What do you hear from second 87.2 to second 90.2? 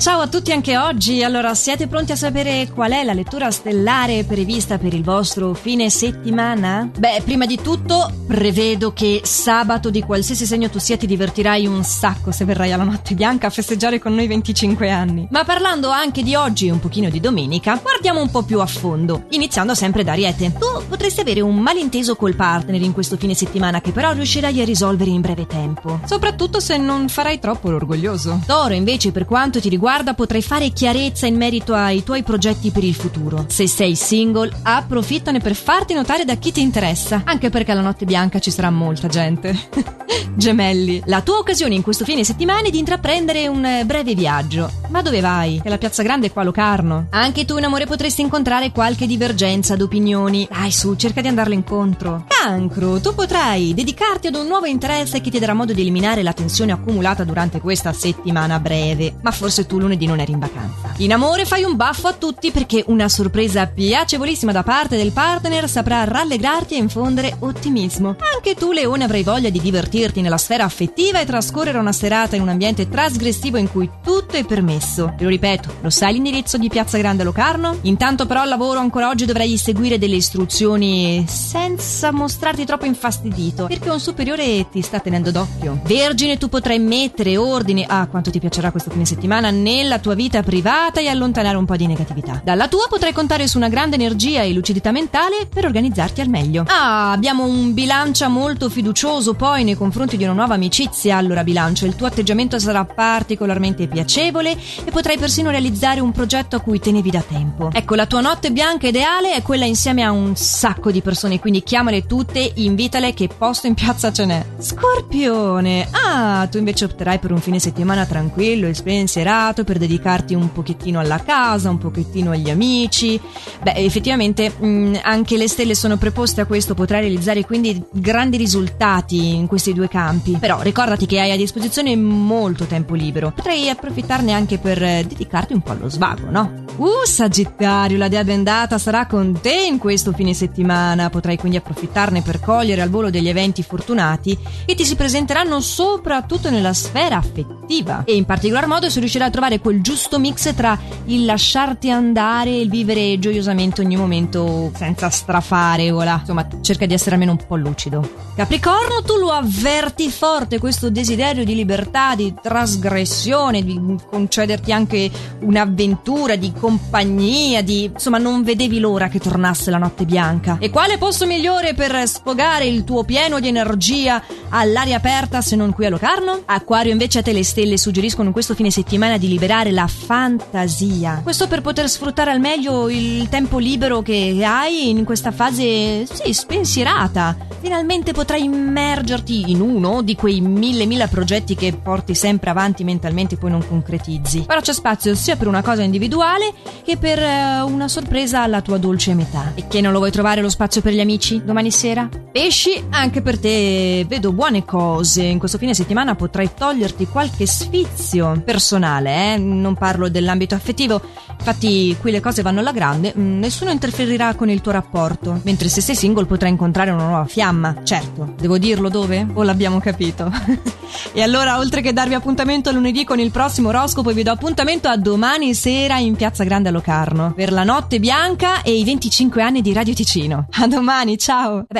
ordine a quanto ti piacerà questo fine settimana nella tua